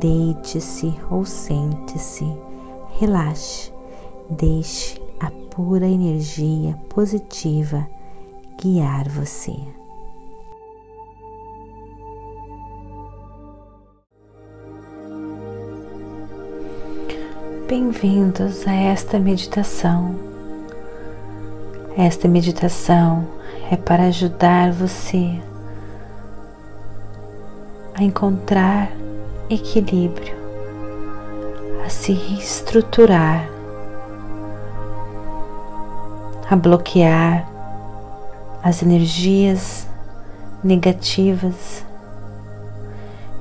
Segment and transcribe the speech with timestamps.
[0.00, 2.26] Deite-se ou sente-se,
[2.98, 3.70] relaxe,
[4.30, 7.86] deixe a pura energia positiva
[8.58, 9.54] guiar você.
[17.68, 20.14] Bem-vindos a esta meditação.
[21.98, 23.26] Esta meditação
[23.70, 25.38] é para ajudar você
[27.94, 29.01] a encontrar
[29.54, 30.34] equilíbrio,
[31.84, 33.48] a se reestruturar,
[36.48, 37.48] a bloquear
[38.62, 39.88] as energias
[40.62, 41.84] negativas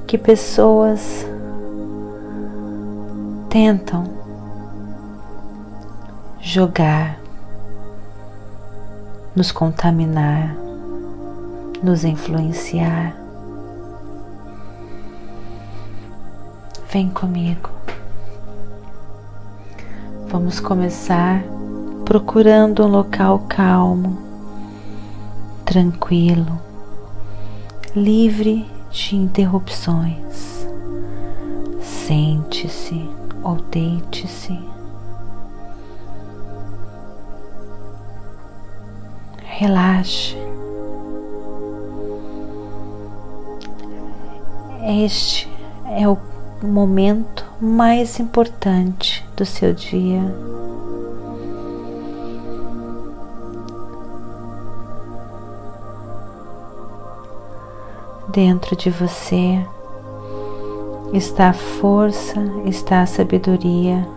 [0.07, 1.25] que pessoas
[3.49, 4.05] tentam
[6.39, 7.19] jogar,
[9.35, 10.55] nos contaminar,
[11.83, 13.20] nos influenciar.
[16.91, 17.69] Vem comigo.
[20.27, 21.41] Vamos começar
[22.03, 24.17] procurando um local calmo,
[25.63, 26.59] tranquilo,
[27.95, 30.67] livre de interrupções.
[31.79, 33.09] Sente-se
[33.41, 34.59] ou deite-se.
[39.45, 40.35] Relaxe.
[44.83, 45.49] Este
[45.97, 46.17] é o
[46.67, 50.21] momento mais importante do seu dia.
[58.29, 59.59] Dentro de você
[61.13, 64.07] está a força, está a sabedoria.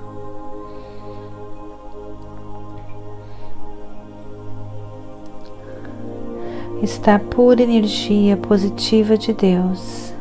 [6.82, 10.13] Está pura energia positiva de Deus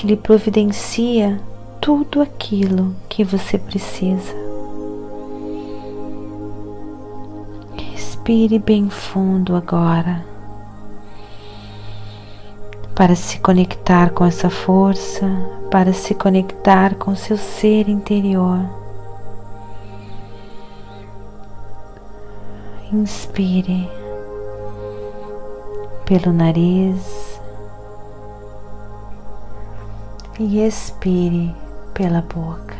[0.00, 1.38] que lhe providencia
[1.78, 4.34] tudo aquilo que você precisa.
[7.92, 10.24] Respire bem fundo agora
[12.94, 15.26] para se conectar com essa força,
[15.70, 18.58] para se conectar com seu ser interior.
[22.90, 23.86] Inspire
[26.06, 27.19] pelo nariz.
[30.40, 31.54] E expire
[31.92, 32.74] pela boca.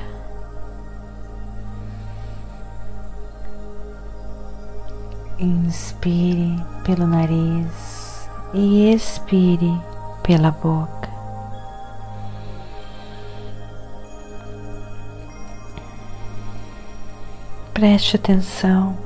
[5.38, 9.78] Inspire pelo nariz e expire
[10.22, 11.10] pela boca.
[17.74, 18.96] Preste atenção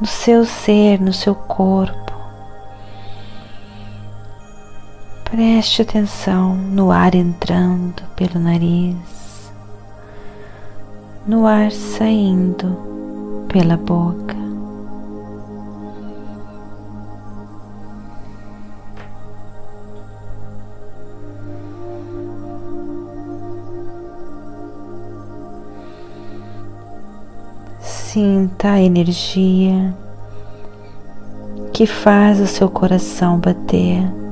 [0.00, 2.05] no seu ser, no seu corpo.
[5.36, 9.52] Preste atenção no ar entrando pelo nariz,
[11.26, 14.34] no ar saindo pela boca.
[27.78, 29.94] Sinta a energia
[31.74, 34.25] que faz o seu coração bater.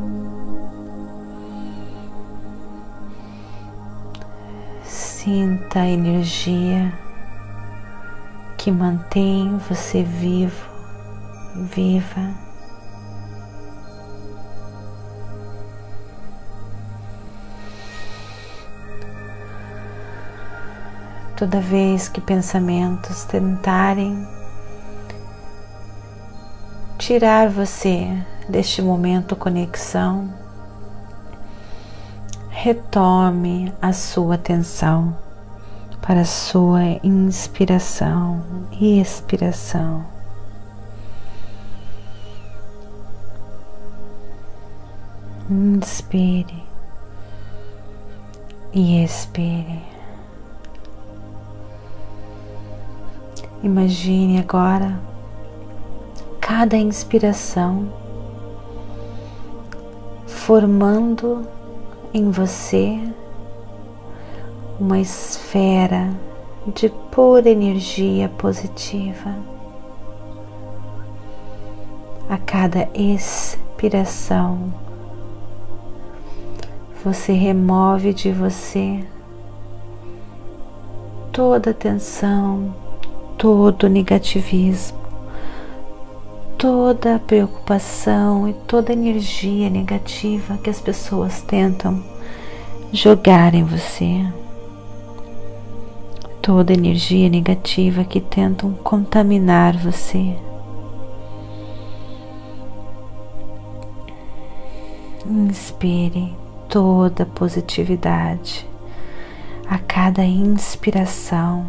[5.24, 6.92] Sinta a energia
[8.58, 10.68] que mantém você vivo,
[11.54, 12.34] viva.
[21.34, 24.28] Toda vez que pensamentos tentarem
[26.98, 28.10] tirar você
[28.46, 30.43] deste momento conexão,
[32.64, 35.14] retome a sua atenção
[36.00, 38.42] para a sua inspiração
[38.80, 40.02] e expiração.
[45.50, 46.64] Inspire
[48.72, 49.82] e expire.
[53.62, 54.98] Imagine agora
[56.40, 57.92] cada inspiração
[60.26, 61.46] formando
[62.14, 62.96] em você
[64.78, 66.14] uma esfera
[66.72, 69.34] de pura energia positiva.
[72.30, 74.72] A cada expiração,
[77.04, 79.04] você remove de você
[81.32, 82.72] toda tensão,
[83.36, 85.03] todo negativismo,
[86.58, 92.02] toda preocupação e toda energia negativa que as pessoas tentam
[92.92, 94.24] jogar em você.
[96.40, 100.36] Toda energia negativa que tentam contaminar você.
[105.26, 106.34] Inspire
[106.68, 108.68] toda positividade
[109.68, 111.66] a cada inspiração.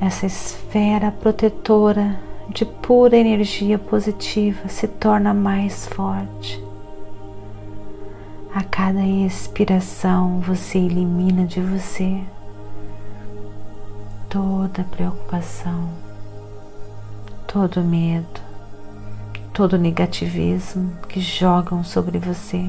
[0.00, 6.62] Essa esfera protetora de pura energia positiva se torna mais forte.
[8.52, 12.20] A cada expiração você elimina de você
[14.28, 15.88] toda preocupação,
[17.46, 18.40] todo medo,
[19.52, 22.68] todo negativismo que jogam sobre você.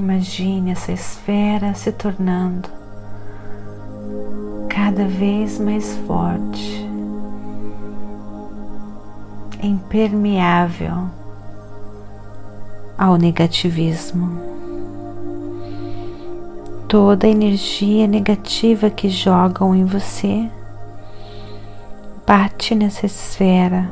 [0.00, 2.70] Imagine essa esfera se tornando
[4.66, 6.88] cada vez mais forte,
[9.62, 11.06] impermeável
[12.96, 14.40] ao negativismo.
[16.88, 20.50] Toda a energia negativa que jogam em você
[22.26, 23.90] bate nessa esfera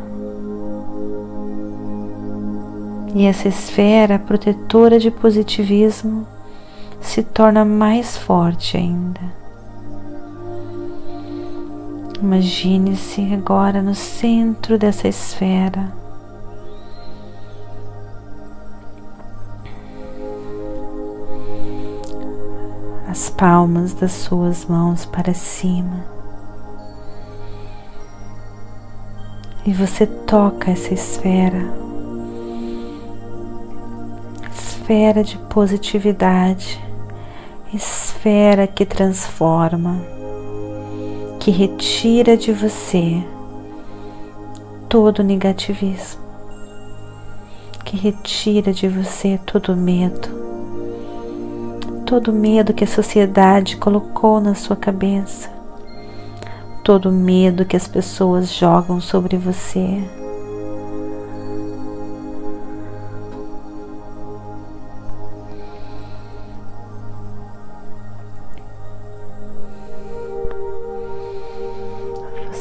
[3.14, 6.26] e essa esfera protetora de positivismo
[7.00, 9.20] se torna mais forte ainda.
[12.20, 15.92] Imagine-se agora no centro dessa esfera.
[23.08, 26.04] As palmas das suas mãos para cima.
[29.64, 31.87] E você toca essa esfera
[34.88, 36.82] esfera de positividade,
[37.74, 40.00] esfera que transforma,
[41.38, 43.22] que retira de você
[44.88, 46.22] todo negativismo,
[47.84, 50.30] que retira de você todo medo,
[52.06, 55.50] todo medo que a sociedade colocou na sua cabeça,
[56.82, 60.02] todo medo que as pessoas jogam sobre você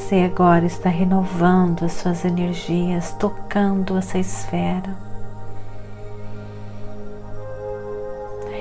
[0.08, 4.96] Você agora está renovando as suas energias, tocando essa esfera,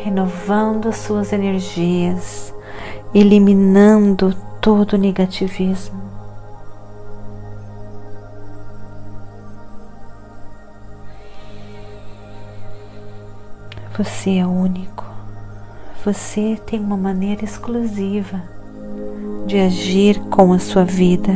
[0.03, 2.53] renovando as suas energias,
[3.15, 6.03] eliminando todo o negativismo.
[13.97, 15.05] Você é único.
[16.05, 18.56] Você tem uma maneira exclusiva
[19.47, 21.33] de agir com a sua vida.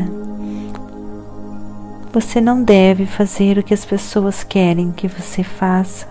[2.12, 6.08] Você não deve fazer o que as pessoas querem que você faça.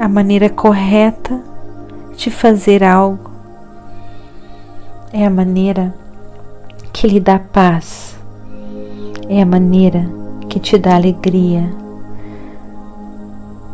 [0.00, 1.40] A maneira correta
[2.16, 3.30] de fazer algo
[5.12, 5.94] é a maneira
[6.92, 8.18] que lhe dá paz,
[9.28, 10.04] é a maneira
[10.48, 11.70] que te dá alegria.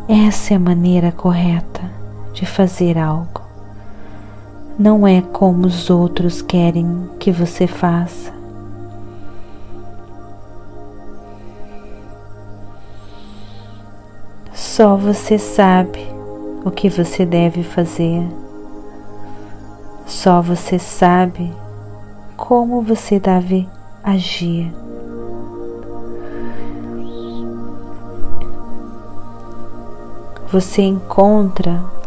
[0.06, 1.90] Essa é a maneira correta
[2.34, 3.47] de fazer algo
[4.78, 8.32] não é como os outros querem que você faça.
[14.52, 16.06] Só você sabe
[16.64, 18.24] o que você deve fazer.
[20.06, 21.52] Só você sabe
[22.36, 23.68] como você deve
[24.04, 24.72] agir.
[30.52, 31.97] Você encontra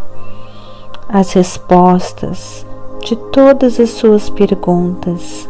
[1.14, 2.66] as respostas
[3.04, 5.50] de todas as suas perguntas.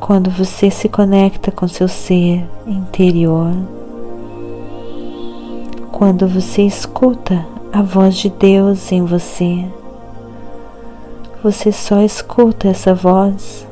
[0.00, 3.52] Quando você se conecta com seu ser interior,
[5.92, 9.66] quando você escuta a voz de Deus em você,
[11.44, 13.66] você só escuta essa voz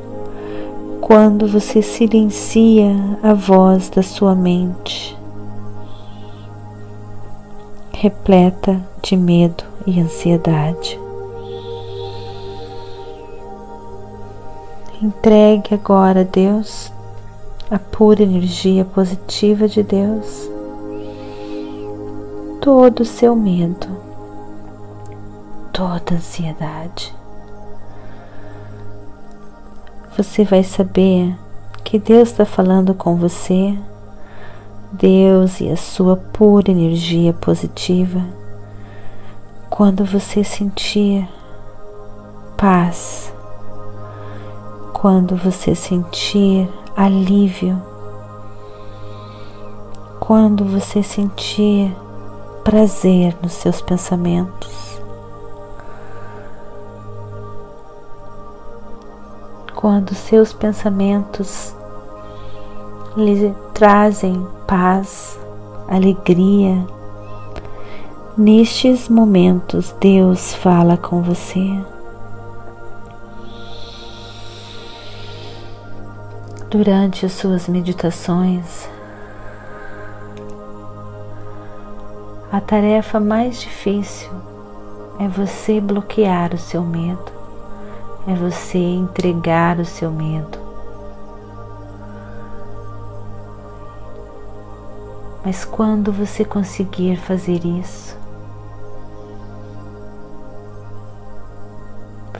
[1.00, 5.17] quando você silencia a voz da sua mente
[8.00, 10.96] repleta de medo e ansiedade.
[15.02, 16.92] Entregue agora a Deus
[17.68, 20.48] a pura energia positiva de Deus,
[22.60, 23.88] todo o seu medo,
[25.72, 27.12] toda ansiedade.
[30.16, 31.36] Você vai saber
[31.82, 33.76] que Deus está falando com você,
[34.92, 38.24] Deus e a sua pura energia positiva,
[39.68, 41.28] quando você sentir
[42.56, 43.32] paz,
[44.92, 47.80] quando você sentir alívio
[50.28, 51.90] quando você sentir
[52.62, 55.00] prazer nos seus pensamentos.
[59.74, 61.74] Quando seus pensamentos
[63.18, 65.38] lhe trazem paz,
[65.88, 66.86] alegria,
[68.36, 71.78] nestes momentos Deus fala com você.
[76.70, 78.88] durante as suas meditações.
[82.52, 84.30] A tarefa mais difícil
[85.18, 87.32] é você bloquear o seu medo,
[88.26, 90.67] é você entregar o seu medo.
[95.44, 98.16] Mas quando você conseguir fazer isso,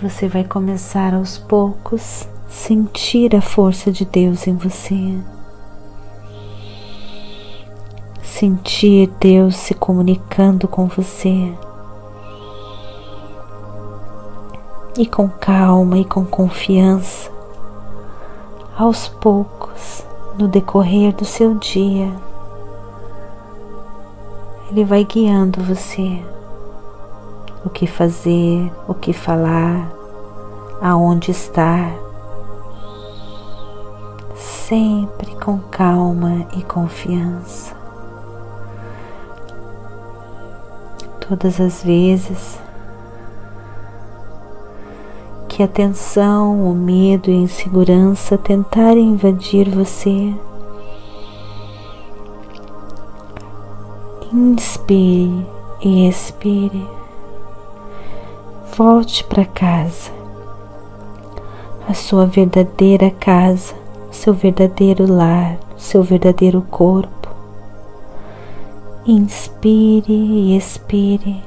[0.01, 5.19] você vai começar aos poucos sentir a força de Deus em você,
[8.23, 11.53] sentir Deus se comunicando com você.
[14.97, 17.31] E com calma e com confiança,
[18.77, 20.05] aos poucos,
[20.37, 22.13] no decorrer do seu dia,
[24.71, 26.23] Ele vai guiando você
[27.65, 29.91] o que fazer, o que falar,
[30.81, 31.91] aonde estar
[34.35, 37.75] sempre com calma e confiança.
[41.27, 42.61] Todas as vezes
[45.49, 50.33] que a tensão, o medo e a insegurança tentarem invadir você,
[54.39, 55.47] inspire
[55.81, 56.89] e expire.
[58.77, 60.13] Volte para casa,
[61.89, 67.29] a sua verdadeira casa seu verdadeiro lar, seu verdadeiro corpo.
[69.07, 71.43] Inspire e expire.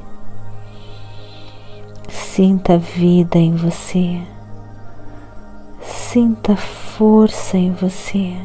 [2.07, 4.21] Sinta a vida em você.
[5.81, 8.35] Sinta força em você.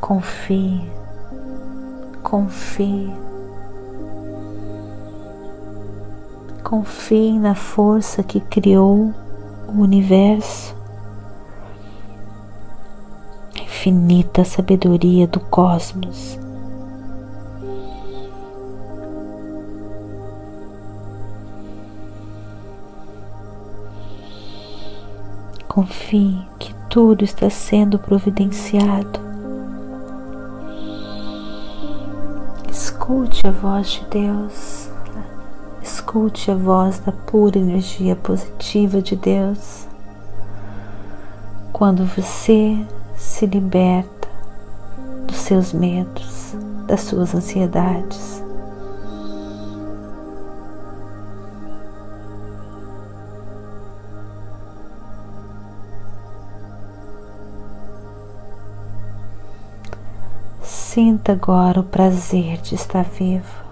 [0.00, 0.88] Confie,
[2.28, 3.10] confie.
[6.62, 9.14] Confie na força que criou
[9.66, 10.76] o universo
[13.58, 16.38] infinita sabedoria do cosmos.
[25.66, 29.27] Confie que tudo está sendo providenciado.
[33.08, 34.90] Escute a voz de Deus,
[35.82, 39.88] escute a voz da pura energia positiva de Deus.
[41.72, 42.76] Quando você
[43.16, 44.28] se liberta
[45.26, 46.54] dos seus medos,
[46.86, 48.37] das suas ansiedades.
[61.28, 63.68] Sinta agora o prazer de estar vivo.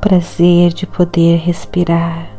[0.00, 2.31] prazer de poder respirar.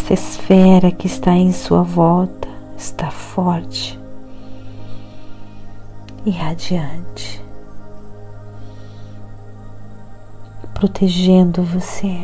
[0.00, 4.00] Essa esfera que está em sua volta está forte
[6.24, 7.44] e radiante,
[10.72, 12.16] protegendo você,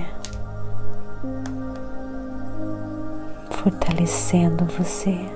[3.50, 5.35] fortalecendo você.